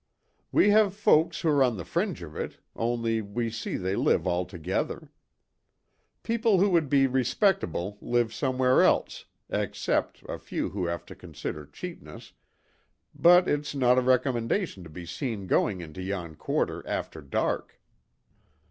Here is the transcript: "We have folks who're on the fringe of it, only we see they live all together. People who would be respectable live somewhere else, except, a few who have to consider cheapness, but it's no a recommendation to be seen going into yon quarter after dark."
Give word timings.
"We 0.51 0.71
have 0.71 0.95
folks 0.95 1.41
who're 1.41 1.61
on 1.61 1.77
the 1.77 1.85
fringe 1.85 2.23
of 2.23 2.35
it, 2.35 2.57
only 2.75 3.21
we 3.21 3.51
see 3.51 3.77
they 3.77 3.95
live 3.95 4.25
all 4.25 4.45
together. 4.47 5.11
People 6.23 6.59
who 6.59 6.71
would 6.71 6.89
be 6.89 7.05
respectable 7.05 7.99
live 8.01 8.33
somewhere 8.33 8.81
else, 8.81 9.25
except, 9.51 10.23
a 10.27 10.39
few 10.39 10.69
who 10.69 10.87
have 10.87 11.05
to 11.05 11.13
consider 11.15 11.67
cheapness, 11.67 12.33
but 13.13 13.47
it's 13.47 13.75
no 13.75 13.91
a 13.91 14.01
recommendation 14.01 14.83
to 14.83 14.89
be 14.89 15.05
seen 15.05 15.45
going 15.45 15.81
into 15.81 16.01
yon 16.01 16.33
quarter 16.33 16.81
after 16.87 17.21
dark." 17.21 17.79